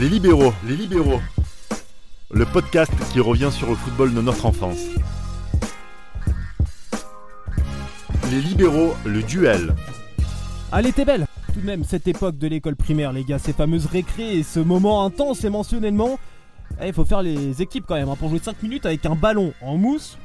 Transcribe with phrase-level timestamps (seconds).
[0.00, 1.20] Les libéraux, les libéraux.
[2.30, 4.78] Le podcast qui revient sur le football de notre enfance.
[8.30, 9.74] Les libéraux, le duel.
[10.72, 13.84] Elle était belle Tout de même, cette époque de l'école primaire, les gars, ces fameuses
[13.84, 16.18] récrés et ce moment intense émotionnellement.
[16.80, 19.14] Eh, Il faut faire les équipes quand même, hein, pour jouer 5 minutes avec un
[19.14, 20.16] ballon en mousse.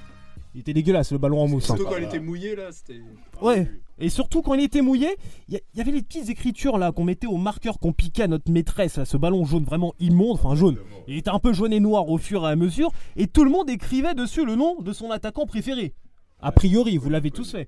[0.56, 1.70] Il était dégueulasse le ballon en mousse.
[1.70, 1.76] hein.
[1.76, 3.02] Surtout quand il était mouillé là, c'était.
[3.42, 3.70] Ouais.
[4.00, 5.10] Et surtout quand il était mouillé,
[5.50, 8.50] il y, avait les petites écritures là qu'on mettait au marqueur qu'on piquait à notre
[8.50, 10.78] maîtresse, là, ce ballon jaune vraiment immonde, enfin jaune.
[11.08, 13.52] Il était un peu jaune et noir au fur et à mesure, et tout le
[13.52, 15.94] monde écrivait dessus le nom de son attaquant préféré.
[16.42, 17.68] A priori, vous l'avez tous fait.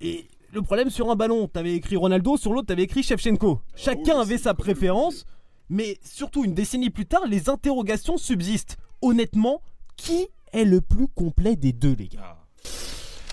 [0.00, 3.60] Et le problème sur un ballon, t'avais écrit Ronaldo, sur l'autre t'avais écrit Shevchenko.
[3.74, 5.26] Chacun avait sa préférence,
[5.68, 8.78] mais surtout une décennie plus tard, les interrogations subsistent.
[9.02, 9.60] Honnêtement,
[9.96, 12.36] qui est le plus complet des deux, les gars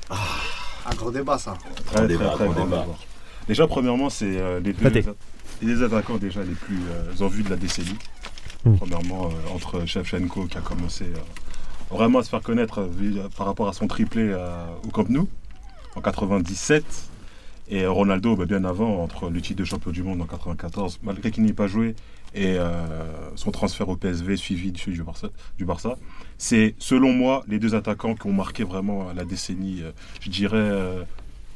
[0.09, 1.57] Un gros débat ça.
[1.85, 2.81] Très, très, débat, très grand grand débat.
[2.81, 2.97] débat.
[3.47, 5.15] Déjà, premièrement, c'est euh, les deux
[5.61, 7.97] les attaquants déjà les plus euh, en vue de la décennie.
[8.65, 8.77] Hmm.
[8.77, 12.89] Premièrement, euh, entre Shevchenko qui a commencé euh, vraiment à se faire connaître
[13.37, 15.27] par rapport à son triplé euh, au Camp Nou
[15.95, 16.83] en 97
[17.69, 21.31] et Ronaldo bah, bien avant entre le titre de champion du monde en 94 malgré
[21.31, 21.95] qu'il n'ait pas joué
[22.33, 22.95] et euh,
[23.35, 25.29] son transfert au PSV suivi du, du Barça.
[25.57, 25.97] Du Barça.
[26.37, 30.57] C'est selon moi les deux attaquants qui ont marqué vraiment la décennie, euh, je dirais
[30.57, 31.03] euh,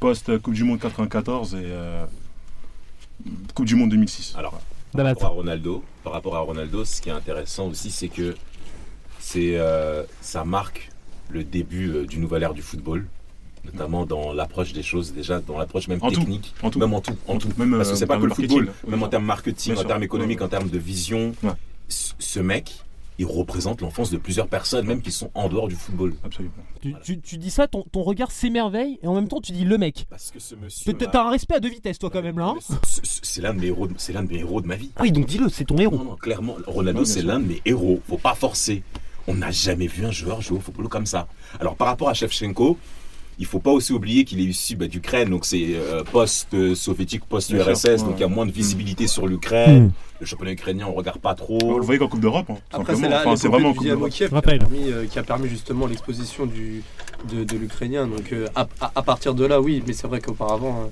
[0.00, 2.04] post Coupe du Monde 94 et euh,
[3.54, 4.34] Coupe du Monde 2006.
[4.36, 4.60] Alors,
[4.92, 8.34] par rapport à Ronaldo, par rapport à Ronaldo, ce qui est intéressant aussi, c'est que
[9.18, 10.90] c'est euh, ça marque
[11.28, 13.06] le début euh, d'une nouvelle ère du football,
[13.64, 16.20] notamment dans l'approche des choses, déjà dans l'approche même En tout.
[16.20, 16.78] technique, En tout.
[16.78, 17.48] même en tout, en tout.
[17.56, 19.84] Même, Parce euh, que c'est en pas que le football, même en termes marketing, en
[19.84, 20.46] termes économiques, Ouais.
[20.46, 21.50] en termes de vision, Ouais.
[21.88, 22.84] ce mec,
[23.20, 26.14] il représente l'enfance de plusieurs personnes, même qui sont en dehors du football.
[26.24, 26.52] Absolument.
[26.80, 29.64] Tu, tu- tu dis ça, ton, ton regard s'émerveille, et en même temps tu dis
[29.64, 30.06] le mec.
[30.08, 30.92] Parce que ce monsieur.
[30.92, 32.54] T'as un respect à deux vitesses, toi, quand même, là.
[32.54, 34.66] hein C'est- c'est- C'est l'un de mes héros, de- c'est l'un de mes héros de
[34.66, 34.90] ma vie.
[34.96, 35.96] ah oui, donc dis-le, c'est ton Non, héros.
[36.04, 38.00] non, clairement, Ronaldo, c'est l'un de mes héros.
[38.08, 38.82] Faut pas forcer.
[39.26, 41.28] On n'a jamais vu un joueur jouer au football comme ça.
[41.60, 42.78] Alors, par rapport à Shevchenko,
[43.38, 48.04] il faut pas aussi oublier qu'il est issu bah, d'Ukraine, donc c'est euh, post-soviétique, post-URSS,
[48.04, 49.84] donc il y a moins de visibilité sur l'Ukraine.
[49.86, 49.92] Mm.
[50.20, 51.58] Le championnat ukrainien, on regarde pas trop.
[51.62, 52.46] On le voyait qu'en Coupe d'Europe.
[52.50, 54.10] Hein, Après, c'est Enfin, c'est vraiment Coupe d'Europe.
[54.10, 54.58] Kiev qui a, Rappel.
[54.58, 56.82] permis, euh, qui a permis justement l'exposition du,
[57.32, 58.08] de, de l'Ukrainien.
[58.08, 60.82] Donc euh, à, à- à partir de là, oui, mais c'est vrai qu'auparavant,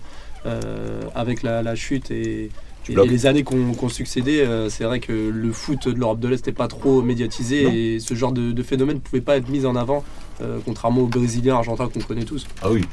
[0.46, 2.50] euh, euh, avec la, la chute et,
[2.88, 6.36] les années qu'on qu'on succédé, euh, c'est vrai que le foot de l'Europe de l'Est
[6.36, 7.72] n'était pas trop médiatisé Non.
[7.72, 10.04] et ce genre de, de phénomène ne pouvait pas être mis en avant,
[10.40, 12.46] euh, contrairement aux Brésiliens, Argentins qu'on connaît tous.
[12.62, 12.84] Ah oui.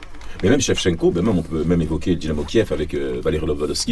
[0.42, 3.46] Mais même Shevchenko, ben même, on peut même évoquer Dynamo Kiev avec euh, Valéry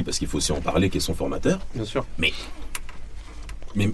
[0.03, 1.59] parce qu'il faut aussi en parler, qui est son formateur.
[1.75, 2.05] Bien sûr.
[2.17, 2.33] Mais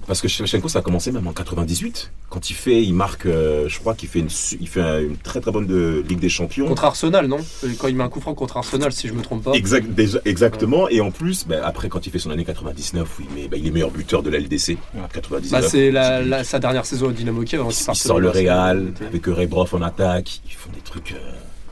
[0.07, 2.11] parce que Shevchenko, ça a commencé même en 98.
[2.29, 4.29] Quand il fait, il marque, euh, je crois qu'il fait une,
[4.59, 6.67] il fait un- une très très bonne de Ligue des Champions.
[6.67, 7.37] Contre Arsenal, non?
[7.63, 9.53] Euh, Quand il met un coup franc contre Arsenal, si je me trompe pas.
[9.53, 10.89] Exact, déjà- exactement.
[10.89, 13.59] Et en plus, ben, après, quand il fait son année 99, où il, met, ben,
[13.59, 14.77] il est meilleur buteur de la LDC.
[14.95, 15.01] Ouais.
[15.13, 15.51] 99.
[15.61, 17.61] Bah, c'est la- la- sa dernière saison au Dynamo Kiev.
[17.61, 18.29] avant il, il sort le.
[18.29, 20.41] Real, avec Rebrov en attaque.
[20.47, 21.13] Ils font des trucs.
[21.13, 21.31] euh,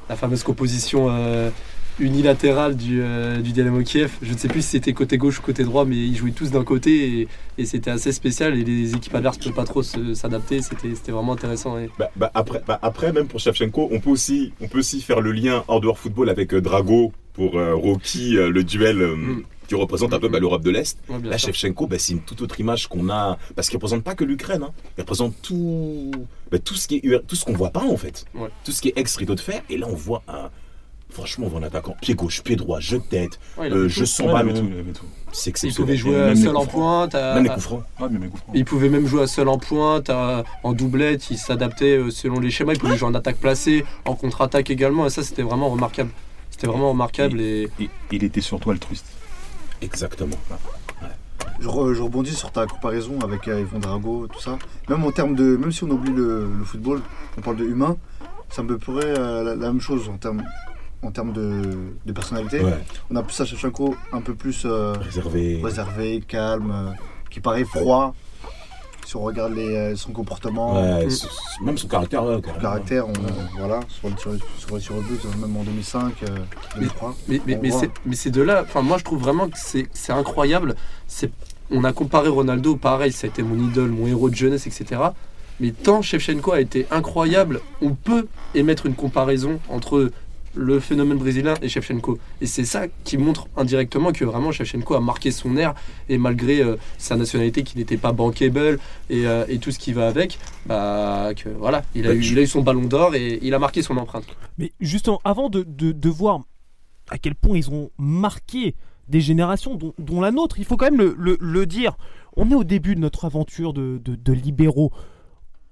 [0.09, 1.49] la fameuse composition euh,
[1.99, 4.11] unilatérale du, euh, du Dynamo Kiev.
[4.21, 6.51] Je ne sais plus si c'était côté gauche ou côté droit, mais ils jouaient tous
[6.51, 9.83] d'un côté et, et c'était assez spécial et les équipes adverses ne pouvaient pas trop
[9.83, 10.61] s'adapter.
[10.61, 11.77] C'était vraiment intéressant.
[11.77, 15.01] et- Bah, bah, après, bah, après, même pour Shevchenko, on peut aussi, on peut aussi
[15.01, 18.97] faire le lien hors dehors football avec euh, Drago pour euh, Rocky, euh, le duel
[18.97, 19.43] Mm.
[19.67, 20.97] qui représente un peu bah, l'Europe de l'Est.
[21.09, 21.47] Ouais, Là, sûr.
[21.53, 24.63] Shevchenko, bah, c'est une toute autre image qu'on a, parce qu'il représente pas que l'Ukraine,
[24.63, 24.71] hein.
[24.97, 26.11] il représente tout,
[26.51, 28.49] bah, tout ce qui est, tout ce qu'on voit pas en fait, Ouais.
[28.63, 29.61] tout ce qui est ex rideau de fer.
[29.69, 30.49] Et là, on voit un,
[31.15, 33.87] franchement, on voit un attaquant pied gauche, pied droit, jeu de tête, Ouais, il euh,
[33.89, 34.05] jeu tout.
[34.11, 34.93] sans Ouais, il il.
[35.31, 35.75] C'est Il exceptionnel.
[35.75, 37.15] pouvait jouer seul en pointe.
[37.15, 37.83] à- Même les coups francs.
[37.99, 38.55] Ouais, mais mes coups francs.
[38.55, 42.39] Il pouvait même jouer à seul en pointe, à- en doublette, il s'adaptait euh, selon
[42.39, 45.69] les schémas, il pouvait jouer en attaque placée, en contre-attaque également, et ça c'était vraiment
[45.69, 46.11] remarquable.
[46.51, 49.05] C'était vraiment remarquable et Et il était surtout altruiste.
[49.81, 50.37] Exactement.
[51.59, 54.57] Je, re- je rebondis sur ta comparaison avec euh, Yvon Drago, tout ça.
[54.89, 57.01] Même en termes de, même si on oublie le, le football,
[57.37, 57.95] on parle de humain,
[58.49, 60.43] ça me pourrait euh, la, la même chose en termes,
[61.03, 61.61] en termes de,
[62.05, 62.61] de personnalité.
[62.61, 62.77] Ouais.
[63.11, 65.61] On a plus à Shevchenko un peu plus euh, Réservé.
[65.63, 66.91] réservé, calme, euh,
[67.29, 68.13] qui paraît froid.
[69.05, 71.65] Si on regarde les, euh, son comportement, Ouais, Mm.
[71.65, 72.23] même son caractère.
[72.23, 73.31] son caractère, on, Ouais.
[73.59, 76.37] voilà, sur le, sur, le- sur, le- sur le but, même en 2005, euh,
[76.75, 77.15] 2003.
[77.27, 77.69] Mais, mais, mais
[78.05, 80.75] mais c'est de là, enfin moi je trouve vraiment que c'est, c'est incroyable.
[81.69, 85.01] On a comparé Ronaldo, pareil, ça a été mon idole, mon héros de jeunesse, etc.
[85.59, 90.11] Mais tant Shevchenko a été incroyable, on peut émettre une comparaison entre
[90.55, 92.17] le phénomène brésilien et Shevchenko.
[92.41, 95.73] Et c'est ça qui montre indirectement que vraiment Shevchenko a marqué son air
[96.09, 98.79] et malgré euh, sa nationalité qui n'était pas bankable
[99.09, 102.21] et, euh, et tout ce qui va avec, bah que voilà, il a, Bah, eu,
[102.21, 104.25] il a eu son ballon d'or et il a marqué son empreinte.
[104.57, 106.41] Mais justement, avant de, de, de voir
[107.09, 108.75] à quel point ils ont marqué
[109.07, 110.57] des générations dont, dont la nôtre.
[110.57, 111.95] Il faut quand même le, le- le dire.
[112.35, 114.91] On est au début de notre aventure de libéraux.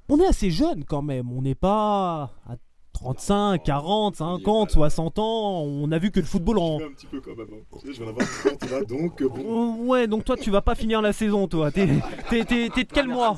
[0.10, 1.32] On est assez jeune quand même.
[1.32, 2.56] On n'est pas à
[2.94, 5.62] 35, 40, 50, 60 ans.
[5.64, 6.76] On a vu que le football en.
[6.80, 7.58] un petit peu comme avant.
[7.82, 8.28] Tu sais, je vais en avoir
[8.60, 9.44] 30 là, donc euh, bon.
[9.46, 11.72] Oh, Ouais, donc toi tu vas pas finir la saison, toi.
[11.72, 11.88] T'es
[12.30, 13.38] t'es- t'es- t'es de quel mois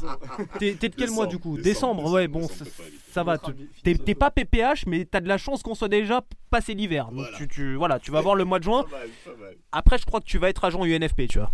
[0.59, 2.65] T'es t'es de quel mois du coup Décembre, ouais, bon, ça,
[3.11, 3.37] ça va.
[3.83, 7.05] T'es t'es pas PPH, mais t'as de la chance qu'on soit déjà passé l'hiver.
[7.05, 7.37] Donc Voilà.
[7.37, 8.85] tu, tu- voilà, tu vas voir le mois de juin.
[9.71, 11.51] Après, je crois que tu vas être agent UNFP, tu vois.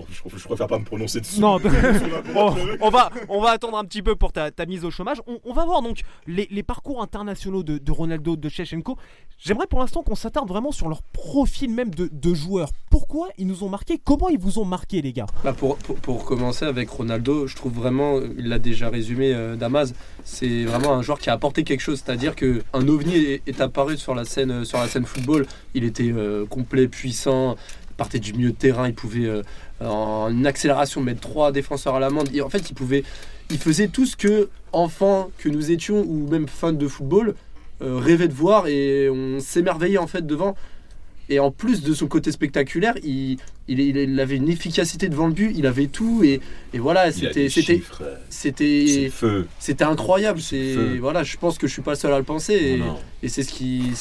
[0.00, 1.40] Bon, je, je préfère pas me prononcer dessus.
[1.40, 4.84] Non, la- Bon, on va, on va attendre un petit peu pour ta, ta mise
[4.84, 5.18] au chômage.
[5.26, 8.96] On, on va voir donc les, les parcours internationaux de, de Ronaldo, de Shevchenko.
[9.38, 12.70] J'aimerais pour l'instant qu'on s'attarde vraiment sur leur profil même de, de joueurs.
[12.90, 15.26] Pourquoi ils nous ont marqué Comment ils vous ont marqué, les gars?
[15.44, 19.56] Bah, pour, pour, pour commencer avec Ronaldo, je trouve vraiment, il l'a déjà résumé euh,
[19.56, 19.92] Damas,
[20.24, 23.96] c'est vraiment un joueur qui a apporté quelque chose, c'est-à-dire qu'un ovni est, est apparu
[23.96, 27.56] sur la scène, euh, sur la scène football, il était euh, complet, puissant,
[28.00, 29.42] partait du milieu de terrain, il pouvait euh,
[29.84, 33.04] en accélération mettre trois défenseurs à l'amende, Et en fait il pouvait,
[33.50, 37.34] il faisait tout ce que enfants que nous étions ou même fans de football
[37.82, 40.56] euh, rêvaient de voir et on s'émerveillait en fait devant.
[41.32, 43.38] Et en plus de son côté spectaculaire, il,
[43.68, 46.40] il, il avait une efficacité devant le but, il avait tout et,
[46.74, 49.10] et voilà, Il c'était c'était euh, c'était
[49.60, 50.40] c'était incroyable.
[50.40, 52.82] C'est voilà, je pense que je suis pas le seul à le penser et,
[53.24, 53.92] et c'est ce qui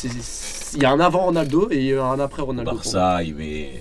[0.75, 2.71] il y a un avant Ronaldo et il un après Ronaldo.
[2.71, 3.73] Barça, il met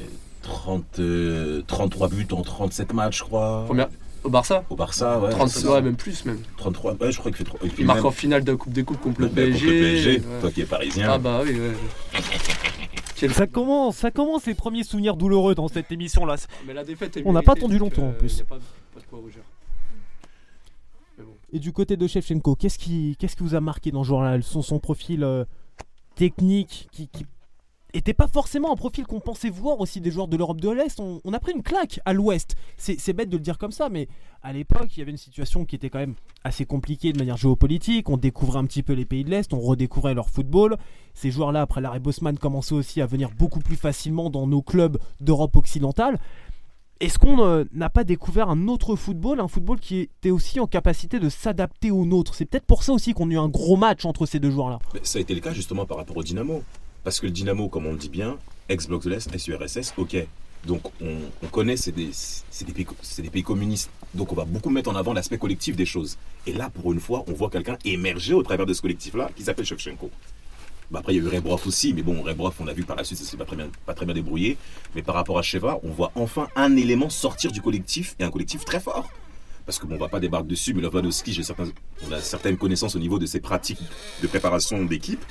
[0.42, 3.64] 30, euh, 33 buts en 37 matchs, je crois.
[3.66, 3.88] Première-
[4.24, 5.30] au Barça, Au Barça, ouais.
[5.30, 5.80] 36 c'est ouais, ça.
[5.80, 6.40] même plus même.
[6.56, 7.60] 33, ouais, je crois qu'il fait 3.
[7.78, 9.66] Il marque en finale de la Coupe des Coupes contre le Contre PSG.
[9.66, 10.22] le PSG, ouais.
[10.40, 11.08] toi qui es parisien.
[11.12, 12.20] Ah bah oui, ouais.
[13.26, 16.37] Ça commence, ça commence les premiers souvenirs douloureux dans cette émission-là.
[16.67, 18.43] Mais la défaite est On n'a pas attendu longtemps, en euh, plus.
[18.43, 18.59] pas,
[18.94, 19.43] pas de quoi rougir.
[21.19, 21.25] Bon.
[21.53, 24.41] Et du côté de Shevchenko, qu'est-ce qui, qu'est-ce qui vous a marqué dans ce joueur-là?
[24.43, 25.44] Son, son profil euh,
[26.15, 27.26] technique qui, qui
[27.94, 31.00] était pas forcément un profil qu'on pensait voir aussi des joueurs de l'Europe de l'Est.
[31.00, 32.55] On, a pris une claque à l'Ouest.
[32.76, 34.08] C'est, bête de le dire comme ça, mais
[34.43, 36.14] à l'époque, il y avait une situation qui était quand même
[36.44, 38.11] assez compliquée de manière géopolitique.
[38.11, 40.76] On découvrait un petit peu les pays de l'Est, on redécouvrait leur football.
[41.14, 44.99] Ces joueurs-là, après l'arrêt Bosman, commençaient aussi à venir beaucoup plus facilement dans nos clubs
[45.20, 46.19] d'Europe occidentale.
[47.00, 50.67] Est-ce qu'on euh, n'a pas découvert un autre football, un football qui était aussi en
[50.67, 52.34] capacité de s'adapter au nôtre?
[52.34, 54.81] C'est peut-être pour ça aussi qu'on a eu un gros match entre ces deux joueurs-là.
[55.05, 56.64] Ça a été le cas justement par rapport au Dynamo.
[57.08, 58.37] Parce que le Dynamo, comme on le dit bien,
[58.69, 60.26] ex-bloc de l'Est, ex-URSS, ok.
[60.66, 62.12] Donc on, on connaît, c'est des,
[63.32, 63.88] pays, communistes.
[64.12, 66.19] Donc on va beaucoup mettre en avant l'aspect collectif des choses.
[66.46, 69.43] Et là, pour une fois, on voit quelqu'un émerger au travers de ce collectif-là qui
[69.43, 70.10] s'appelle Shevchenko.
[70.90, 72.96] Bah après, il y a eu Rebrov aussi, mais bon, Rebrov, on a vu par
[72.96, 74.58] la suite, ça s'est pas très bien, débrouillé.
[74.94, 78.31] Mais par rapport à Sheva, on voit enfin un élément sortir du collectif et un
[78.31, 79.08] collectif très fort.
[79.64, 81.43] Parce que bon, on va pas débarquer dessus, mais Lewandowski, j'ai
[82.06, 83.81] on a certaines connaissances au niveau de ses pratiques
[84.20, 85.25] de préparation d'équipe,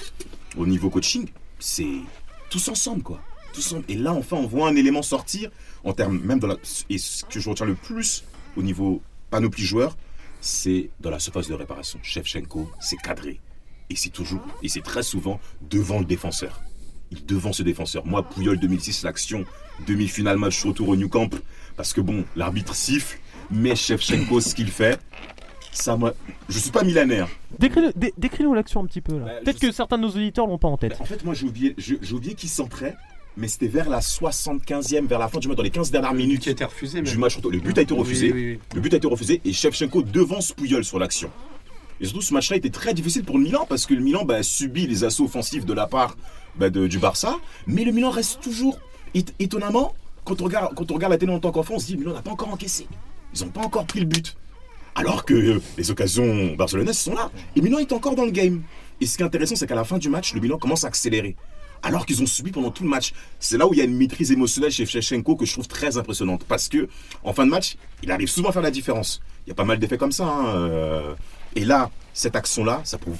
[0.57, 1.29] au niveau coaching.
[1.59, 2.01] C'est
[2.49, 3.21] tous ensemble, quoi.
[3.53, 3.85] Tous ensemble.
[3.89, 5.49] Et là, enfin, on voit un élément sortir
[5.83, 6.57] en termes même dans la.
[6.89, 8.23] Et ce que je retiens le plus
[8.55, 9.97] au niveau panoplie joueur,
[10.41, 11.99] c'est dans la surface de réparation.
[12.03, 13.39] Shevchenko, c'est cadré.
[13.89, 16.61] Et c'est toujours, et c'est très souvent devant le défenseur.
[17.11, 18.05] Il devant ce défenseur.
[18.05, 19.45] Moi, Pouyol 2006, l'action,
[19.87, 21.29] demi-finale match retour au New Camp.
[21.77, 23.17] Parce que bon, l'arbitre siffle,
[23.49, 24.99] mais Shevchenko, ce qu'il fait,
[25.71, 26.13] ça, moi,
[26.49, 26.83] je suis pas
[27.95, 29.25] dé- Décris-nous l'action un petit peu là.
[29.25, 30.97] Bah, Peut-être que certains de nos auditeurs l'ont pas en tête.
[30.99, 32.95] En fait, moi, j'ai oublié, j'ai oublié qui centrait,
[33.37, 36.17] mais c'était vers la 75e, vers la fin du match, dans les 15 dernières qui
[36.17, 37.01] minutes a été refusé.
[37.01, 37.37] du match.
[37.43, 38.31] Le but a été refusé.
[38.31, 38.59] oui, oui.
[38.75, 41.29] Le but a été refusé et Shevchenko devance Pouyol sur l'action.
[41.99, 44.43] Et surtout, ce match-là était très difficile pour le Milan parce que le Milan bah,
[44.43, 46.15] subit les assauts offensifs de la part
[46.55, 49.93] bah, de- du Barça, mais le Milan reste toujoursét- étonnamment.
[50.23, 51.99] Quand on, regarde, quand on regarde la télé en tant qu'enfant, on se dit le
[51.99, 52.87] Milan n'a pas encore encaissé.
[53.35, 54.35] Ils n'ont pas encore pris le but.
[54.97, 57.31] Alors que euh, les occasions barcelonaises sont là.
[57.55, 58.63] Et Milan est encore dans le game.
[58.99, 60.87] Et ce qui est intéressant, c'est qu'à la fin du match, le Milan commence à
[60.87, 61.35] accélérer.
[61.83, 63.13] Alors qu'ils ont subi pendant tout le match.
[63.39, 65.97] C'est là où il y a une maîtrise émotionnelle chez Shevchenko que je trouve très
[65.97, 66.43] impressionnante.
[66.45, 66.89] Parce que
[67.23, 69.21] en fin de match, il arrive souvent à faire la différence.
[69.45, 70.25] Il y a pas mal d'effets comme ça.
[70.25, 71.13] hein, euh,
[71.55, 73.17] Et là, cette action-là, ça prouve,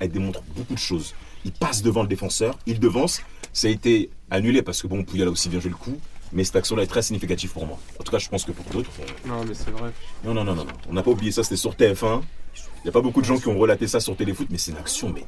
[0.00, 1.14] elle démontre beaucoup de choses.
[1.44, 3.20] Il passe devant le défenseur, il devance.
[3.52, 5.96] Ça a été annulé parce que bon, Pouyol a aussi bien joué le coup.
[6.32, 7.78] Mais cette action-là est très significative pour moi.
[7.98, 8.90] En tout cas, je pense que pour d'autres.
[9.00, 9.90] euh, Non, mais c'est vrai.
[10.24, 10.66] non, non, non, non.
[10.88, 12.20] On n'a pas oublié ça, c'était sur TF1.
[12.56, 14.70] Il n'y a pas beaucoup de gens qui ont relaté ça sur Téléfoot, mais c'est
[14.72, 15.24] une action, mais.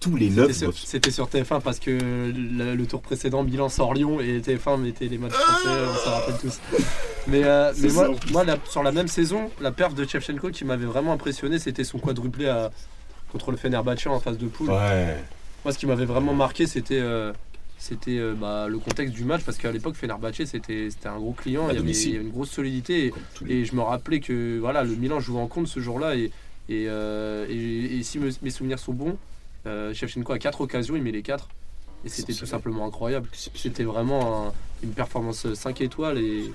[0.00, 0.52] Tous les C'était neuf.
[0.56, 4.40] sur, doivent- c'était sur TF1 parce que le, le tour précédent, Milan sort Lyon et
[4.40, 6.58] TF1 mettait les matchs français, on s'en rappelle tous.
[7.28, 7.88] Mais, euh, mais
[8.32, 11.84] moi, la- sur la même saison, la perf de Shevchenko qui m'avait vraiment impressionné, c'était
[11.84, 12.72] son quadruplé à,
[13.30, 14.70] contre le Fenerbahçe en phase de poule.
[14.70, 15.16] Ouais.
[15.64, 17.32] Moi, ce qui m'avait vraiment marqué, c'était euh,
[17.82, 21.32] c'était euh, bah, le contexte du match parce qu'à l'époque, Fenerbahçe c'était c'était un gros
[21.32, 22.08] client, il y, avait, domicile.
[22.10, 23.12] il y avait une grosse solidité.
[23.48, 26.14] Et, je me rappelais que voilà, le Milan jouait en compte ce jour-là.
[26.14, 26.30] Et,
[26.68, 29.18] et, euh, et- si me- mes souvenirs sont bons,
[29.66, 31.48] euh, Shevchenko a quatre occasions, il met les quatre.
[32.04, 33.28] Et c'était tout simplement incroyable.
[33.32, 36.50] C'était vraiment un- une performance 5 étoiles et,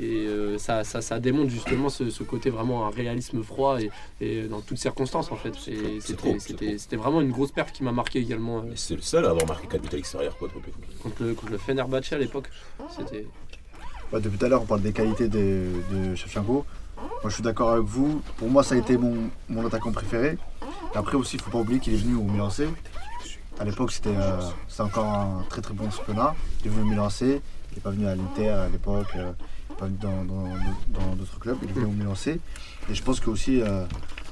[0.00, 3.90] euh, ça, ça, ça démontre justement ce, ce côté vraiment un réalisme froid et,
[4.20, 5.52] et dans toutes circonstances en fait.
[6.78, 9.46] C'était vraiment une grosse perf qui m'a marqué également euh, c'est le seul à avoir
[9.46, 10.54] marqué 4 buts à l'extérieur, contre,
[11.22, 12.50] le, contre le Fenerbahçe à l'époque.
[12.96, 13.26] C'était
[14.10, 16.64] Bah, depuis tout à l'heure, on parle des qualités de, de Shevchenko.
[16.96, 18.20] Moi, je suis d'accord avec vous.
[18.38, 20.36] Pour moi, ça a été mon, mon attaquant préféré.
[20.94, 22.62] Après aussi, il faut pas oublier qu'il est venu au Milan AC.
[23.60, 24.40] À l'époque, c'était euh,
[24.78, 26.34] encore un très très bon championnat.
[26.60, 27.20] Il est venu Milan AC.
[27.22, 27.28] Il
[27.74, 29.08] n'est pas venu à l'Inter à l'époque.
[29.16, 29.32] euh,
[29.68, 31.58] il n'est pas venu dans d'autres clubs.
[31.62, 32.28] Il est venu Milan AC.
[32.28, 32.40] Et
[32.94, 33.84] je pense que aussi, euh,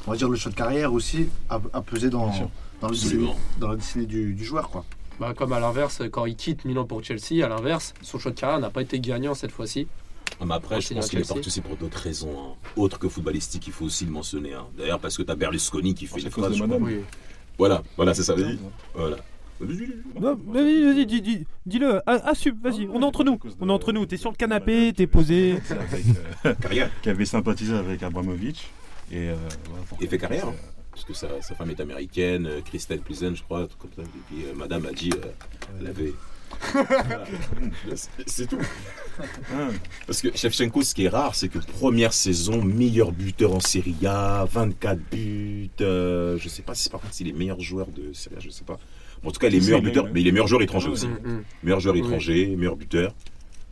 [0.06, 2.50] on va dire le choix de carrière aussi a, a pesé dans, le dessinée,
[2.82, 3.36] Absolument.
[3.58, 4.70] dans la destinée du, du joueur.
[4.70, 4.84] Quoi.
[5.18, 8.38] bah, comme à l'inverse, quand il quitte Milan pour Chelsea, à l'inverse, son choix de
[8.38, 9.88] carrière n'a pas été gagnant cette fois-ci.
[10.40, 12.54] Ah, mais après, je pense qu'il est parti aussi pour d'autres raisons, hein.
[12.76, 14.52] autres que footballistiques, il faut aussi le mentionner.
[14.54, 14.66] hein.
[14.76, 16.30] D'ailleurs, parce que tu as Berlusconi qui fait C'est des
[17.58, 18.58] Voilà, voilà, c'est ça, vas-y.
[18.94, 19.16] Voilà.
[19.58, 19.88] Vas-y,
[20.20, 22.02] Non, Vas-y, vas-y, dis- dis- dis-le.
[22.06, 23.38] Ah, Assume, vas-y, on est entre nous.
[23.60, 24.04] On est entre nous.
[24.04, 25.58] T'es sur le canapé, t'es posé.
[25.64, 26.04] C'est avec,
[26.44, 26.90] euh, Carrière.
[27.00, 28.68] qui avait sympathisé avec Abramovich.
[29.10, 29.34] Et, euh,
[30.00, 30.48] Et fait carrière.
[30.48, 30.54] hein.
[30.90, 33.90] Parce que sa, sa femme est américaine, euh, Christelle Pleasant, je crois, un truc comme
[33.96, 34.02] ça.
[34.02, 35.28] Et puis euh, madame a dit, euh,
[35.80, 36.12] elle avait.
[36.72, 37.24] Voilà.
[38.26, 38.58] C'est- tout.
[40.06, 43.96] Parce que Shevchenko, ce qui est rare, c'est que première saison, meilleur buteur en Serie
[44.06, 45.70] A, 24 buts.
[45.80, 48.50] euh, je sais pas si par contre s'il est meilleur joueur de Serie A, je
[48.50, 48.78] sais pas.
[49.22, 50.88] Bon, en tout cas, les meilleurs il est- buteurs, mais il est meilleur joueur étranger
[50.88, 51.06] aussi.
[51.06, 51.42] Mm, mm.
[51.62, 52.00] Meilleur joueur Oui.
[52.00, 53.14] étranger, meilleur buteur.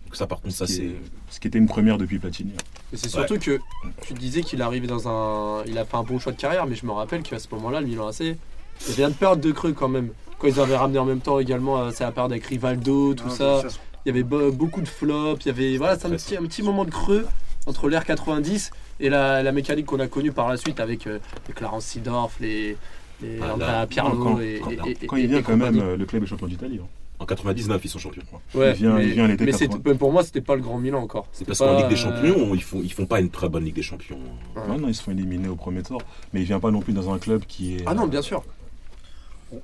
[0.06, 0.84] Donc ça, par contre, ça c'est.
[0.84, 0.96] est-
[1.30, 2.52] ce qui était une première depuis Platini.
[2.92, 3.58] Mais c'est surtout que
[4.06, 5.64] tu disais qu'il arrivé dans un.
[5.66, 7.80] Il a fait un bon choix de carrière, mais je me rappelle qu'à ce moment-là,
[7.80, 8.36] le Milan AC,
[8.82, 10.10] il y avait une période de creux quand même.
[10.38, 13.24] Quand ils avaient ramené en même temps également, euh, c'est la période avec Rivaldo, tout
[13.28, 13.62] Non, ça.
[14.04, 15.76] Il y avait be- beaucoup de flops, il y avait.
[15.78, 17.26] Voilà, c'est un petit, un petit moment de creux
[17.66, 21.18] entre l'ère 90 et la, la mécanique qu'on a connue par la suite avec euh,
[21.48, 22.76] les Clarence Seedorf, les.
[23.22, 25.80] les Ah, là, quand, et, quand- et- et- quand il vient et quand même, compagnie.
[25.92, 26.80] euh, le club est champion d'Italie.
[26.82, 26.86] hein.
[27.20, 28.22] En 99, ils sont champions.
[28.54, 29.78] Ouais, il vient- mais, il vient à l'été mais 80.
[29.82, 31.28] c'était- pour moi, c'était pas le grand Milan encore.
[31.32, 33.48] C'est parce pas, qu'en Ligue des euh, Champions, ils font, ils font pas une très
[33.48, 34.18] bonne Ligue des Champions.
[34.56, 34.62] Ouais.
[34.72, 36.02] Ouais, non, ils se font éliminer au premier tour.
[36.34, 37.84] Mais il vient pas non plus dans un club qui est.
[37.86, 38.42] Ah non, bien sûr.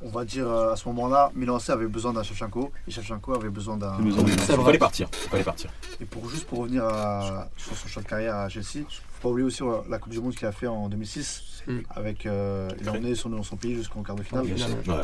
[0.02, 3.34] On, va dire euh, à ce moment-là, Milan AC avait besoin d'un Shevchenko et Shevchenko
[3.34, 3.92] avait besoin d'un.
[3.94, 5.08] avait besoin d'un- C'est Il fallait partir.
[5.24, 5.70] Il fallait partir.
[6.00, 9.28] Et pour juste pour revenir à- sur son choix de carrière à Chelsea, faut pas
[9.30, 11.80] oublier aussi euh, la Coupe du Monde qu'il a fait en 2006 Mm.
[11.94, 14.44] avec euh, il a emmené son, son pays jusqu'en quart de finale.
[14.46, 14.50] Ouais.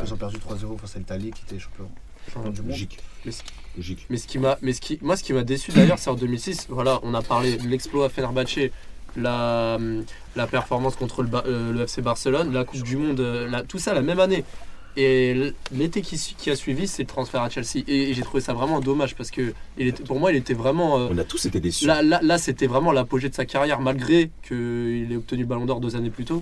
[0.03, 1.87] Ils ont perdu 3-0 face à l'Italie qui était champion,
[2.33, 2.71] champion du monde.
[2.71, 2.97] Logique.
[3.25, 3.43] Mais ce-
[3.75, 4.07] Logique.
[4.09, 6.15] Mais ce qui m'a, mais ce qui, moi, ce qui m'a déçu d'ailleurs, c'est en
[6.15, 6.65] 2006.
[6.69, 8.71] Voilà, on a parlé de l'exploit à Fenerbahçe,
[9.15, 9.77] la,
[10.35, 13.77] la performance contre le, euh, le FC Barcelone, la Coupe du Monde, euh, la- tout
[13.79, 14.43] ça la même année.
[14.99, 17.83] Et l'été qui, a suivi, c'est le transfert à Chelsea.
[17.87, 20.99] Et, j'ai trouvé ça vraiment dommage parce que il était, pour moi, il était vraiment.
[20.99, 21.85] euh, On a tous été déçus.
[21.85, 25.65] là, là, là, c'était vraiment l'apogée de sa carrière, malgré qu'il ait obtenu le Ballon
[25.65, 26.41] d'Or deux années plus tôt.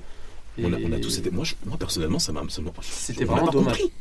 [0.58, 1.30] On a, on a Et- tous été.
[1.32, 2.42] Moi, je- moi personnellement, ça m'a.
[2.44, 2.48] m'a-
[2.82, 3.78] C'était vraiment pas dommage.
[3.78, 3.92] compris.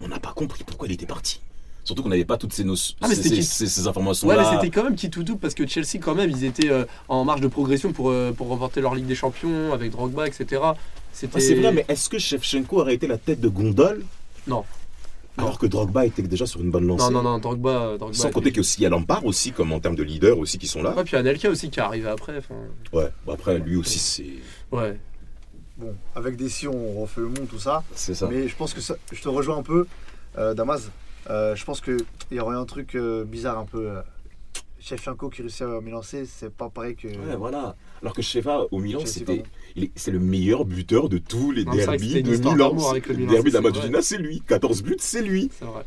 [0.00, 1.40] On n'a pas compris pourquoi il était parti.
[1.82, 4.36] Surtout qu'on n'avait pas toutes ces, notions, Ah, ces, c'était ces, ces- ces informations Ouais,
[4.36, 4.52] mais là.
[4.54, 7.24] c'était quand même qui tout double parce que Chelsea, quand même, ils étaient euh, en
[7.24, 10.62] marge de progression pour, euh, pour remporter leur Ligue des Champions avec Drogba, etc.
[11.14, 11.40] C'était.
[11.40, 14.04] c'est vrai, mais est-ce que Shevchenko aurait été la tête de gondole
[14.46, 14.64] Non.
[15.36, 17.04] Alors que Drogba était déjà sur une bonne lancée.
[17.12, 17.96] Non, non, non, Drogba.
[17.98, 20.68] Drogba Sans compter qu'il y a Lampard aussi, comme en termes de leader aussi, qui
[20.68, 20.94] sont là.
[20.94, 22.40] Ouais, puis Anelka aussi qui est arrivé après.
[22.92, 24.76] Ouais, bon, après, lui aussi, c'est.
[24.76, 24.98] Ouais.
[25.76, 27.82] Bon, avec des si on refait le monde, tout ça.
[27.96, 28.28] C'est ça.
[28.30, 29.88] Mais je pense que ça, je te rejoins un peu,
[30.38, 30.90] euh, Damas.
[31.30, 31.96] Euh, je pense qu'il
[32.30, 33.88] y aurait un truc euh, bizarre un peu.
[33.88, 34.02] euh,
[34.78, 37.08] Shevchenko qui réussit à m'élancer, c'est pas pareil que.
[37.08, 37.74] Ouais, voilà.
[38.02, 39.42] Alors que Sheva au Milan, c'était,
[39.96, 42.52] c'est le meilleur buteur de tous les Non, derbys de Milan.
[42.52, 44.42] le Milan, derby c'est- de la c'est Madonnina, c'est lui.
[44.46, 45.50] 14 buts, c'est lui.
[45.58, 45.84] C'est vrai.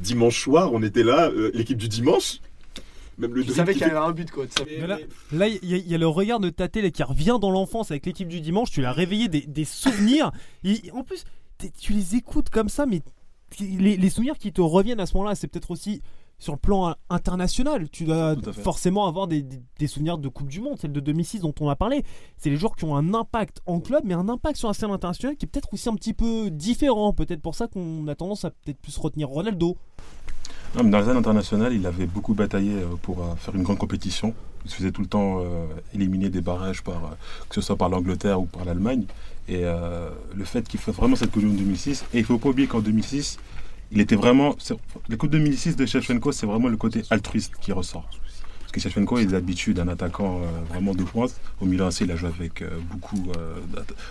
[0.00, 2.38] Dimanche soir, on était là, euh, l'équipe du dimanche.
[3.18, 4.46] Même le Tu savais qui qu'il y avait un but, quoi.
[5.32, 7.50] là, il y, a- il y a le regard de Tate là, qui revient dans
[7.50, 8.70] l'enfance avec l'équipe du dimanche.
[8.70, 10.32] Tu l'as réveillé des, des souvenirs.
[10.64, 11.24] Et en plus,
[11.78, 13.02] tu les écoutes comme ça, mais
[13.60, 16.00] les, les souvenirs qui te reviennent à ce moment-là, c'est peut-être aussi
[16.40, 17.88] sur le plan international.
[17.90, 21.40] Tu dois forcément avoir des, des- des souvenirs de Coupe du Monde, celle de 2006
[21.40, 22.02] dont on a parlé.
[22.38, 24.90] C'est les joueurs qui ont un impact en club, mais un impact sur la scène
[24.90, 27.12] internationale qui est peut-être aussi un petit peu différent.
[27.12, 29.76] Peut-être pour ça qu'on a tendance à peut-être plus retenir Ronaldo.
[30.76, 33.62] Non, mais dans la scène internationale, il avait beaucoup bataillé euh, pour euh, faire une
[33.64, 34.34] grande compétition.
[34.64, 37.16] Il se faisait tout le temps euh, éliminer des barrages, par,
[37.48, 39.04] que ce soit par l'Angleterre ou par l'Allemagne.
[39.48, 42.26] Et euh, le fait qu'il fasse vraiment cette Coupe du Monde 2006, et il ne
[42.26, 43.38] faut pas oublier qu'en 2006,
[43.92, 44.56] il était vraiment.
[45.08, 48.08] La Coupe 2006 de Shevchenko, c'est vraiment le côté altruiste qui ressort.
[48.60, 51.34] Parce que Shevchenko il est d'habitude d'un attaquant euh, vraiment de pointe.
[51.60, 53.56] Au Milan il a joué avec euh, beaucoup euh,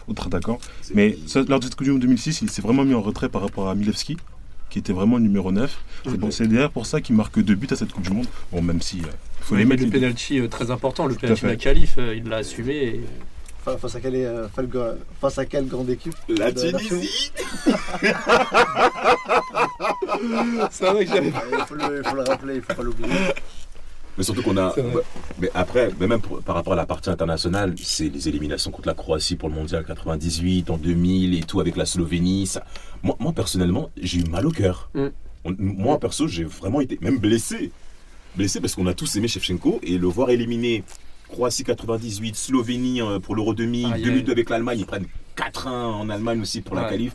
[0.07, 0.59] d'autres attaquants.
[0.93, 3.29] Mais ça, lors de cette Coupe du Monde 2006, il s'est vraiment mis en retrait
[3.29, 4.17] par rapport à Milevski,
[4.69, 5.77] qui était vraiment numéro 9.
[6.03, 8.27] C'est bon, c'est d'ailleurs pour ça qu'il marque deux buts à cette Coupe du Monde.
[8.51, 8.97] Bon, même si.
[8.97, 9.03] il
[9.39, 9.83] faut Ouais, les mettre.
[9.83, 12.75] le les penalty très important, le penalty de la qualif, il l'a assumé.
[12.75, 13.01] et-
[13.77, 14.63] Face à quelle, euh, fa-
[15.21, 17.31] face à quelle grande équipe La Tunisie
[20.71, 23.13] C'est vrai que j'avais Il faut le, il faut le rappeler, il faut pas l'oublier.
[24.17, 24.75] Mais surtout qu'on a.
[25.39, 28.87] Mais après, mais même pour- par rapport à la partie internationale, c'est les éliminations contre
[28.87, 32.47] la Croatie pour le mondial 98, en 2000 et tout avec la Slovénie.
[32.47, 32.63] Ça...
[33.03, 34.89] Moi, moi, personnellement, j'ai eu mal au cœur.
[34.93, 35.07] Mm.
[35.45, 37.71] On- Moi, perso, j'ai vraiment été même blessé.
[38.35, 40.83] Blessé parce qu'on a tous aimé Shevchenko et le voir éliminer
[41.29, 44.01] Croatie 98, Slovénie euh, pour l'Euro 2000, Aïe, aïe.
[44.03, 45.07] 2002 avec l'Allemagne, ils prennent
[45.37, 47.13] 4-1 en Allemagne aussi pour la qualif.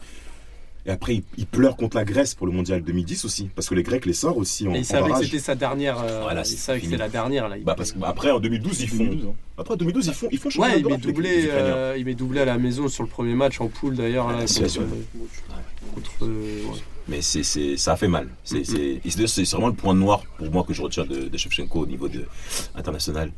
[0.87, 3.83] Et après, ils, pleurent contre la Grèce pour le mondial 2010 aussi, parce que les
[3.83, 5.99] Grecs les sortent aussi en, Et il savait que c'était sa dernière.
[5.99, 7.57] euh, Voilà, il c'est savait que c'était la dernière là.
[7.65, 9.35] Bah parce que bah, après en 2012 ils font 2012, hein.
[9.57, 12.41] après en 2012 ils font ils font Ouais, il met doublé, euh, il met doublé
[12.41, 14.29] à la maison sur le premier match en poule d'ailleurs.
[14.29, 14.83] Ah, contre, sûr.
[14.83, 14.87] euh,
[15.95, 16.79] contre, euh, ouais.
[17.09, 18.29] Mais c'est c'est ça a fait mal.
[18.45, 19.27] C'est Mhm.
[19.27, 22.09] c'est vraiment le point noir pour moi que je retire de, de Shevchenko au niveau
[22.09, 22.27] de
[22.75, 23.31] international.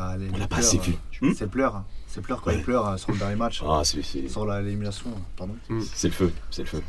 [0.00, 0.92] Bah, les, On l'a pas assez vu.
[1.22, 1.76] euh, Hmm C'est pleurs.
[1.76, 1.84] hein.
[2.06, 2.56] C'est pleurs quand Ouais.
[2.56, 3.62] il pleure euh, sur le dernier match.
[3.66, 5.54] Ah c'est c'est Sur l'élimination, pardon.
[5.92, 6.82] c'est le feu, c'est le feu.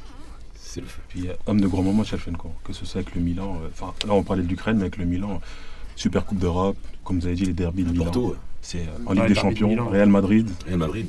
[0.56, 1.02] C'est le feu.
[1.10, 2.54] Puis euh, homme de grand moment, Shevchenko.
[2.64, 4.96] Que ce soit avec le Milan, euh, enfin là on parlait de l'Ukraine, mais avec
[4.98, 5.42] le Milan,
[5.98, 8.12] Super Coupe d'Europe, comme vous avez dit, les derbies de Milan.
[8.16, 8.36] Ouais.
[8.62, 9.90] C'est euh, en Ligue des de Champions, Milan.
[9.90, 10.50] Real Madrid.
[10.66, 11.08] Real Madrid.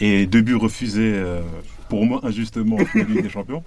[0.00, 1.40] Et deux buts refusés, euh,
[1.88, 3.64] pour moi injustement, en Ligue des Champions.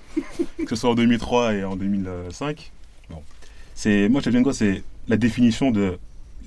[0.60, 2.72] Que ce soit en 2003 et en 2005.
[3.10, 3.22] Bon.
[3.74, 5.98] C'est, moi, Shevchenko, c'est la définition de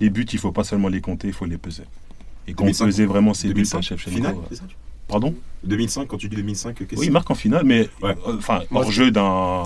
[0.00, 1.84] les buts, il faut pas seulement les compter, il faut les peser.
[2.48, 2.84] Et quand on 2005.
[2.86, 4.16] pesait vraiment ces buts 2005 à Shevchenko.
[4.16, 4.64] finale, euh, c'est ça
[5.08, 5.34] Pardon
[5.64, 8.16] 2005 quand tu dis 2005 qu'est-ce Oui, il marque en finale, mais Ouais.
[8.26, 9.62] euh, enfin, hors jeu d'un.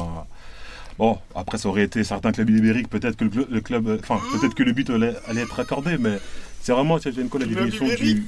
[0.99, 4.19] Bon, après, ça aurait été certains clubs ibériques, peut-être que le, cl- le club, enfin,
[4.39, 6.19] peut-être que le but allait, allait être accordé, mais
[6.61, 8.27] c'est vraiment Shevchenko la définition du.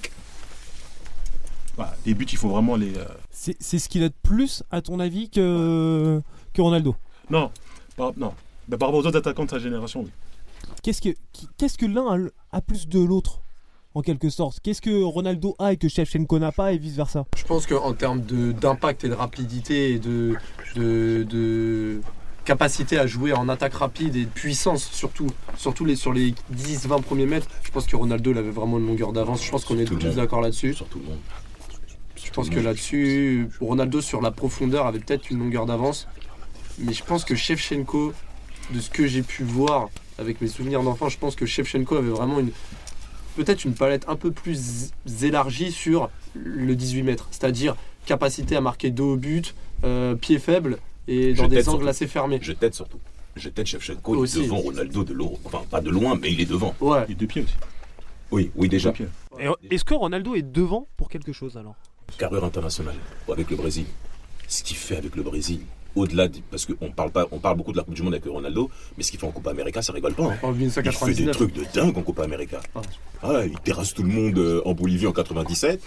[1.77, 2.97] Voilà, les buts, il faut vraiment les.
[2.97, 6.21] euh, C'est c'est ce qu'il a de plus, à ton avis, que,
[6.53, 6.95] que Ronaldo?
[7.31, 7.51] Non,
[7.97, 8.35] par, non.
[8.69, 10.11] Bah, par rapport aux autres attaquants de sa génération, oui.
[10.83, 11.11] Qu'est-ce que,
[11.59, 12.07] qu'est-ce que l'un
[12.53, 13.41] a, a plus de l'autre,
[13.95, 14.61] en quelque sorte?
[14.61, 17.25] Qu'est-ce que Ronaldo a et que Shevchenko n'a pas, et vice-versa?
[17.37, 20.35] Je pense qu'en termes de- d'impact et de rapidité et de,
[20.75, 22.01] de, de
[22.45, 27.03] capacité à jouer en attaque rapide et de puissance, surtout, surtout les, sur les 10-20
[27.03, 29.45] premiers mètres, je pense que Ronaldo il avait vraiment une longueur d'avance.
[29.45, 30.75] Je pense qu'on est tous d'accord là-dessus.
[30.75, 31.19] Sur tout le monde.
[32.17, 36.09] Je pense que là-dessus, Ronaldo sur la profondeur avait peut-être une longueur d'avance.
[36.79, 38.13] Mais je pense que Shevchenko,
[38.73, 42.11] de ce que j'ai pu voir avec mes souvenirs d'enfant, je pense que Shevchenko avait
[42.11, 42.51] vraiment une
[43.37, 44.91] peut-être une palette un peu plus
[45.23, 47.29] élargie sur le 18 mètres.
[47.31, 51.79] C'est-à-dire capacité à marquer dos au but, euh, pied faible et dans Je des angles
[51.79, 51.87] surtout.
[51.89, 52.39] assez fermés.
[52.43, 52.99] Je tête surtout.
[53.37, 54.43] Je tête Shevchenko il est Aussi.
[54.43, 55.39] devant Ronaldo de l'Euro.
[55.45, 56.75] Enfin pas de loin mais il est devant.
[56.81, 57.07] Ouais.
[57.09, 57.55] Et deux pieds aussi.
[58.31, 58.93] Oui, oui déjà.
[59.71, 61.75] Est-ce que Ronaldo est devant pour quelque chose, alors?
[62.19, 62.97] Carrure internationale
[63.31, 63.87] avec le Brésil.
[64.49, 65.61] Ce qu'il fait avec le Brésil,
[65.95, 68.25] au-delà de, parce qu'on parle pas, on parle beaucoup de la Coupe du Monde avec
[68.27, 70.25] Ronaldo, mais ce qu'il fait en Coupe América, ça rigole pas.
[70.25, 70.37] hein.
[70.43, 70.91] En Il fait des
[71.25, 71.37] 1999.
[71.37, 72.61] trucs de dingue en Coupe América.
[72.75, 72.81] Ah.
[73.23, 75.81] Ah, il terrasse tout le monde euh, en Bolivie en 97.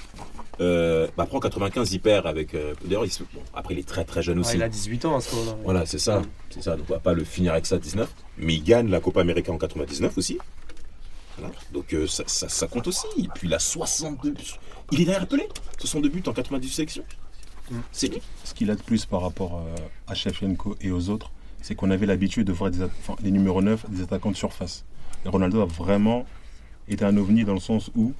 [0.61, 2.53] Euh, bah après en 95, il perd avec.
[2.53, 4.55] euh, D'ailleurs, bon, après il est très très jeune Ouais, aussi.
[4.55, 5.57] il a 18 ans à ce moment-là.
[5.65, 6.77] Voilà, c'est ça, c'est ça.
[6.77, 9.51] Donc on va pas le finir avec ça 19, mais il gagne la Copa América
[9.51, 10.37] en 99 aussi.
[11.37, 11.53] Voilà.
[11.73, 13.05] Donc euh, ça, ça- ça compte aussi.
[13.17, 14.43] Et puis il a 62 buts.
[14.91, 15.45] Il est derrière Pelé.
[15.79, 17.03] 62 buts en 98 sélections.
[17.91, 18.11] C'est.
[18.43, 19.75] Ce qu'il a de plus par rapport euh,
[20.07, 23.61] à Shevchenko et aux autres, c'est qu'on avait l'habitude de voir des enfin, les numéros
[23.61, 24.85] 9 des attaquants de surface.
[25.25, 26.25] Et Ronaldo a vraiment
[26.87, 28.13] été un ovni dans le sens où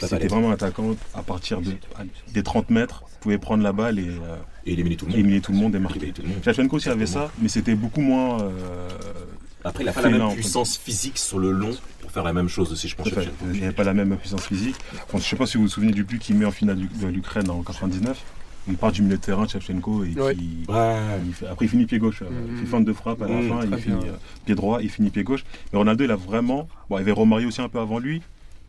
[0.00, 4.08] c'était vraiment attaquant à partir de, à- des 30 mètres, pouvait prendre la balle et
[4.08, 5.18] euh, Et éliminer tout le monde.
[5.18, 6.12] éliminer tout le monde et marquer.
[6.44, 8.40] Shevchenko aussi avait ça, mais c'était beaucoup moins.
[8.42, 8.88] euh,
[9.64, 10.36] Après, il n'a pas la même en fait.
[10.36, 13.08] puissance physique sur le long pour faire la même chose aussi, je pense.
[13.52, 14.76] Il n'avait pas la même puissance physique.
[15.12, 17.06] Je ne sais pas si vous vous souvenez du but qu'il met en finale de
[17.06, 18.22] l'Ukraine en 99.
[18.68, 20.34] Il part du milieu de terrain, Shevchenko, et Ouais.
[20.34, 20.96] qui, Ouais.
[21.26, 22.22] il fait- après il finit pied gauche.
[22.22, 22.26] euh.
[22.50, 24.12] Il fait feinte de frappe à la Mhm, fin, il finit bien.
[24.12, 25.44] euh, pied droit, il finit pied gauche.
[25.72, 26.68] Mais Ronaldo, il a vraiment.
[26.90, 28.20] Bon, il avait Romario aussi un peu avant lui,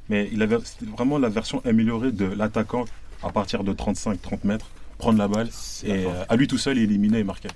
[0.10, 0.58] mais il avait
[0.96, 2.86] vraiment la version améliorée de l'attaquant
[3.24, 5.90] à partir de 35-30 mètres, prendre la balle et fin.
[6.10, 7.50] euh, à lui tout seul, il éliminait et marquait.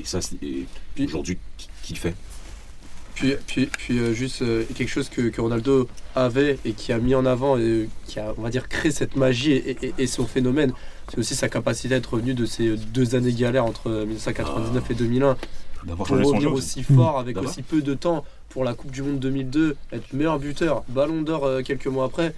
[0.00, 2.14] Et ça, c'est- et Puis- aujourd'hui, qui- qui le fait?
[3.18, 6.98] Puis, puis, puis euh, juste euh, quelque chose que, que Ronaldo avait et qui a
[6.98, 10.06] mis en avant et qui a, on va dire, créé cette magie et, et- et
[10.06, 10.72] son phénomène,
[11.10, 14.94] c'est aussi sa capacité à être revenu de ces deux années galères entre 1999 et
[14.94, 15.36] 2001
[15.84, 16.80] D'avoir pour revenir aussi.
[16.80, 17.50] aussi fort avec D'avoir.
[17.52, 21.44] aussi peu de temps pour la Coupe du Monde 2002, être meilleur buteur, ballon d'or
[21.44, 22.34] euh, quelques mois après.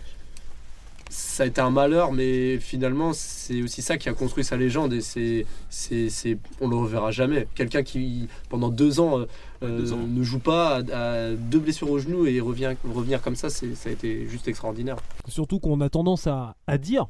[1.10, 4.92] Ça a été un malheur, mais finalement, c'est aussi ça qui a construit sa légende
[4.92, 7.48] et c'est, c'est, c'est- on le reverra jamais.
[7.56, 9.26] Quelqu'un qui, pendant deux ans,
[9.62, 13.74] euh, ne joue pas, a deux blessures au genou et revient, revenir comme ça, c'est,
[13.74, 14.96] ça a été juste extraordinaire.
[15.28, 17.06] Surtout qu'on a tendance à, à dire,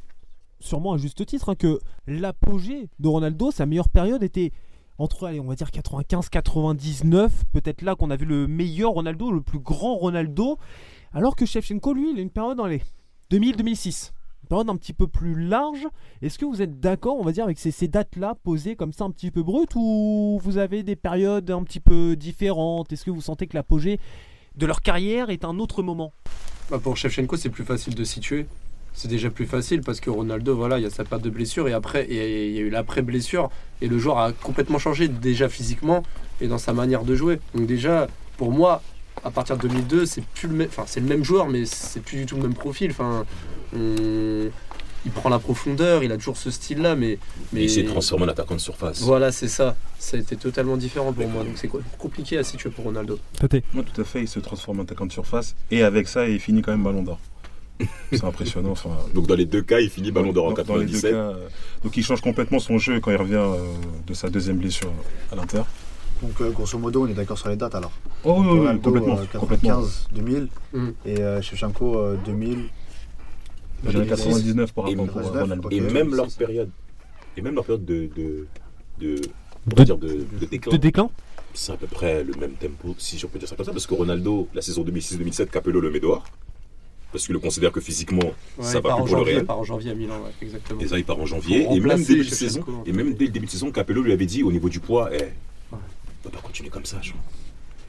[0.59, 4.53] sûrement à juste titre, hein, que l'apogée de Ronaldo, sa meilleure période était
[4.99, 9.41] entre, allez, on va dire 95-99, peut-être là qu'on a vu le meilleur Ronaldo, le
[9.41, 10.59] plus grand Ronaldo,
[11.13, 12.83] alors que Shevchenko, lui, il a une période dans les
[13.31, 14.13] 2000-2006.
[14.51, 15.87] Période un petit peu plus large.
[16.23, 19.11] Est-ce que vous êtes d'accord, on va dire, avec ces, dates-là posées comme ça un
[19.11, 22.93] petit peu brutes ou vous avez des périodes un petit peu différentes?
[22.93, 24.01] Est-ce que vous sentez que l'apogée
[24.57, 26.13] de leur carrière est un autre moment?
[26.69, 28.47] Bah, pour Shevchenko, c'est plus facile de situer.
[28.93, 31.69] C'est déjà plus facile parce que Ronaldo, voilà, il y a sa perte de blessure
[31.69, 36.03] et après, il y a eu l'après-blessure et le joueur a complètement changé déjà physiquement
[36.41, 37.39] et dans sa manière de jouer.
[37.55, 38.83] Donc déjà, pour moi,
[39.25, 42.01] à partir de 2002, c'est plus le même, enfin c'est le même joueur, mais c'est
[42.01, 42.91] plus du tout le même profil.
[42.91, 43.25] Enfin,
[43.77, 44.49] on-
[45.07, 47.19] il prend la profondeur, il a toujours ce style-là, mais
[47.55, 49.01] mais il s'est transformé en attaquant de surface.
[49.01, 49.75] voilà, c'est ça.
[49.99, 51.43] Ça a été totalement différent pour moi.
[51.43, 53.19] Donc c'est compliqué à situer pour Ronaldo.
[53.73, 55.55] Moi, tout à fait, il se transforme en attaquant de surface.
[55.71, 57.19] Et avec ça, il finit quand même ballon d'or.
[58.13, 58.73] C'est impressionnant.
[58.73, 60.93] Enfin, Donc dans les deux cas, il finit ballon d'or en dans- dans les deux
[61.01, 61.13] 97.
[61.13, 61.49] cas, euh,
[61.83, 63.57] donc il change complètement son jeu quand il revient euh,
[64.07, 64.93] de sa deuxième blessure
[65.33, 65.63] à l'Inter.
[66.23, 67.93] Donc, euh, grosso modo, on est d'accord sur les dates alors.
[68.25, 69.19] Oh oui, oui, oui, Ronaldo, complètement.
[69.19, 69.69] euh, complètement.
[69.81, 70.49] 95, 2000.
[70.75, 70.89] Mm.
[71.07, 72.65] Et euh, Shevchenko, euh, 2000.
[73.89, 75.69] J'avais 99 par Et- rapport à 99, Ronaldo.
[75.71, 76.69] Et même leur période,
[77.37, 78.47] et même leur période de, de,
[79.01, 79.21] de,
[79.67, 80.09] on De- va dire de,
[80.41, 81.11] de déclin, De déclin
[81.55, 83.87] c'est à peu près le même tempo, si je peux dire ça comme ça, parce
[83.87, 86.23] que Ronaldo, la saison 2006-2007, Capello le met dehors,
[87.11, 89.39] parce qu'il le considère que physiquement, Ouais, ça va plus pour le Real.
[89.39, 90.81] il part en janvier à Milan, ouais, exactement.
[90.81, 91.67] Et ça, il part en janvier.
[91.73, 94.27] Et même, début de saison, et même dès le début de saison, Capello lui avait
[94.27, 95.25] dit au niveau du poids, eh,
[96.25, 97.01] on va pas continuer comme ça.
[97.01, 97.17] genre.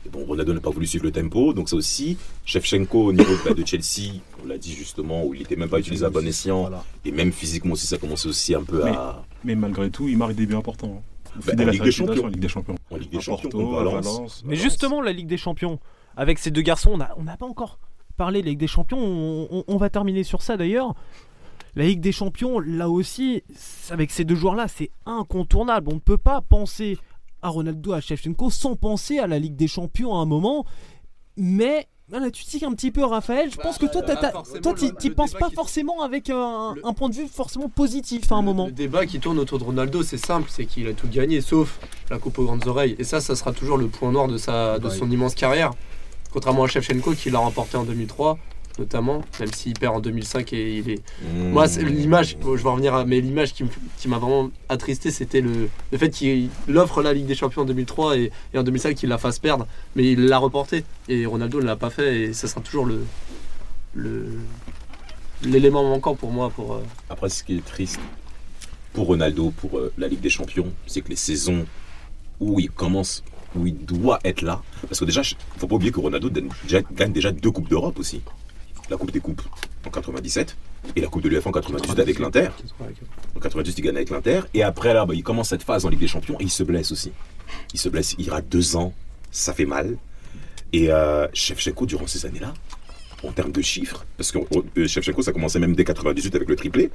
[0.05, 2.17] Et bon, Ronaldo n'a pas voulu suivre le tempo, donc ça aussi.
[2.45, 4.13] Shevchenko, au niveau bah, de Chelsea,
[4.43, 6.61] on l'a dit justement, où il n'était même pas utilisé à bon escient.
[6.61, 6.83] Voilà.
[7.05, 9.23] Et même physiquement aussi, ça commençait aussi un peu à.
[9.43, 11.01] Mais malgré tout, il marque des buts importants.
[11.03, 11.39] hein.
[11.41, 12.23] Fidèle en Ligue des Champions.
[12.25, 12.75] en Ligue des Champions.
[12.89, 13.93] En Ligue des À Champions, Porto, Valence.
[14.05, 14.41] Valence.
[14.43, 14.63] Mais Valence.
[14.63, 15.79] justement, la Ligue des Champions,
[16.17, 17.77] avec ces deux garçons, on n'a pas encore
[18.17, 18.97] parlé de la Ligue des Champions.
[18.99, 20.95] On, on- on va terminer sur ça d'ailleurs.
[21.75, 23.43] La Ligue des Champions, là aussi,
[23.91, 25.89] avec ces deux joueurs-là, c'est incontournable.
[25.89, 26.97] On ne peut pas penser
[27.41, 30.65] à Ronaldo, à Shevchenko sans penser à la Ligue des Champions à un moment.
[31.37, 33.49] Mais voilà, tu tiques un petit peu, Raphaël.
[33.51, 36.93] Je pense que toi, t'as- bah, le penses pas qui- forcément avec un, le- un
[36.93, 38.65] point de vue forcément positif à un Le- moment.
[38.65, 41.79] Le débat qui tourne autour de Ronaldo, c'est simple, c'est qu'il a tout gagné, sauf
[42.09, 42.95] la coupe aux grandes oreilles.
[42.99, 44.93] Et ça, ça sera toujours le point noir de, sa, de Ouais.
[44.95, 45.71] son immense carrière.
[46.33, 48.37] Contrairement à Shevchenko qui l'a remporté en 2003,
[48.79, 51.03] notamment, même s'il perd en 2005 et il est.
[51.21, 51.49] Mmh.
[51.49, 53.63] Moi, l'image, bon, je vais revenir à, mais l'image qui,
[53.97, 57.65] qui m'a vraiment attristé, c'était le, le fait qu'il offre la Ligue des Champions en
[57.65, 60.83] 2003 et, et en 2005 qu'il la fasse perdre, mais il l'a reporté.
[61.09, 63.05] Et Ronaldo ne l'a pas fait, et ça sera toujours le.
[63.95, 64.25] le
[65.43, 67.99] l'élément manquant pour moi pour euh, Après, ce qui est triste
[68.93, 71.65] pour Ronaldo, pour euh, la Ligue des Champions, c'est que les saisons
[72.39, 73.23] où il commence,
[73.55, 76.29] où il doit être là, parce que déjà, il faut pas oublier que Ronaldo
[76.93, 78.21] gagne déjà deux Coupes d'Europe aussi.
[78.91, 79.41] La Coupe des Coupes
[79.87, 80.57] en 97
[80.97, 82.49] et la Coupe de l'UEFA en 98 avec l'Inter.
[83.33, 84.41] En 98, il gagne avec l'Inter.
[84.53, 86.63] Et après, là, bah, il commence cette phase en Ligue des Champions et il se
[86.63, 87.13] blesse aussi.
[87.73, 88.93] Il se blesse, il rate deux ans,
[89.31, 89.95] ça fait mal.
[90.73, 92.53] Et euh, Shevchenko, durant ces années-là,
[93.23, 94.39] en termes de chiffres, parce que
[94.77, 96.91] euh, Shevchenko, ça commençait même dès 98 avec le triplé.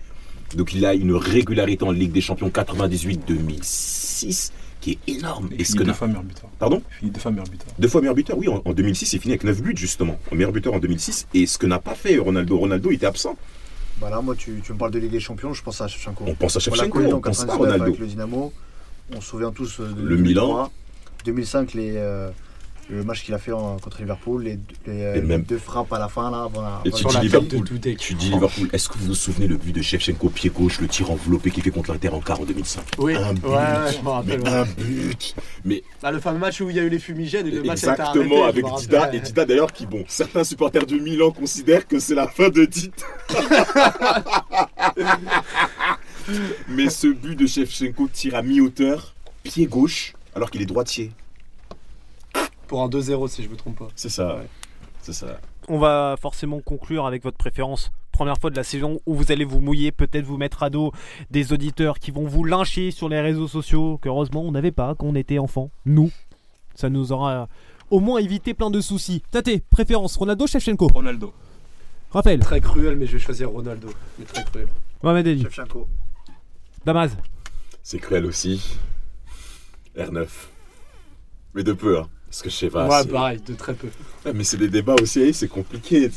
[0.55, 4.53] Donc il a une régularité en Ligue des Champions 98-2006
[4.87, 5.49] qui est énorme.
[5.53, 6.49] Il Et finit que deux fois meilleur buteur.
[6.61, 6.81] Pardon?
[6.91, 7.67] Il finit deux fois meilleur buteur.
[7.79, 10.19] Deux fois meilleur buteur, oui, en, en 2006, il finit avec 9 buts justement.
[10.31, 11.27] En meilleur buteur en 2006.
[11.35, 13.37] Et ce que n'a pas fait Ronaldo, Ronaldo était absent.
[14.01, 16.25] Bah là, moi, tu, tu me parles de Ligue des Champions, je pense à Shevchenko.
[16.27, 17.85] On pense à On Shevchenko, on en pense pas à 99 Ronaldo.
[17.85, 18.53] avec le Dynamo.
[19.15, 20.45] On se souvient tous euh, de Le 2003.
[20.47, 20.71] Milan.
[21.25, 22.31] 2005, les, euh,
[22.89, 26.09] le match qu'il a fait en- contre Liverpool, les, les, même- deux frappes à la
[26.09, 26.45] fin là.
[26.45, 27.65] avant la- Et avant tu dis la tête de Liverpool.
[27.65, 27.99] Dudek.
[27.99, 30.87] Tu dis Liverpool, est-ce que vous vous souvenez le but de Shevchenko pied gauche, le
[30.87, 33.45] tir enveloppé qu'il fait contre l'Inter en quart en 2005 Oui, Un ouais, but.
[33.49, 34.41] ouais, je me rappelle.
[34.43, 34.57] Mais ouais.
[34.57, 37.51] un but Mais Ah, le fameux match où il y a eu les fumigènes et
[37.51, 39.15] le match été arrêté, exactement avec Dida rappelle.
[39.17, 42.65] et Dida d'ailleurs qui bon certains supporters de Milan considèrent que c'est la fin de
[42.67, 42.93] Dida
[46.69, 51.13] mais ce but de Shevchenko tir à mi-hauteur pied gauche alors qu'il est droitier
[52.69, 53.89] Pour un 2-0 si je me trompe pas.
[53.95, 54.47] c'est ça Ouais.
[55.03, 57.91] c'est ça On va forcément conclure avec votre préférence.
[58.13, 60.93] Première fois de la saison où vous allez vous mouiller, peut-être vous mettre à dos
[61.31, 65.07] des auditeurs qui vont vous lyncher sur les réseaux sociaux, qu'heureusement on n'avait pas quand
[65.07, 65.71] on était enfant.
[65.85, 66.11] Nous.
[66.75, 67.49] Ça nous aura
[67.91, 69.23] au moins évité plein de soucis.
[69.31, 70.89] Tate, préférence, Ronaldo, Shevchenko?
[70.95, 71.33] Ronaldo.
[72.11, 73.89] Raphaël, Très cruel, mais je vais choisir Ronaldo.
[74.19, 74.69] Mais très cruel.
[75.03, 75.87] Mohamed Ali, Shevchenko.
[76.85, 77.11] Damaz.
[77.83, 78.77] c'est cruel aussi
[79.97, 80.27] R9
[81.55, 83.89] mais de peu hein parce que je sais ouais, pareil, de très peu.
[84.35, 86.11] Mais c'est des débats aussi, c'est compliqué.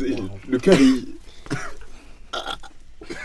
[0.47, 1.15] Le cœur, il.